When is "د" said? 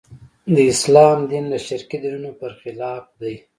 0.53-0.57, 1.53-1.55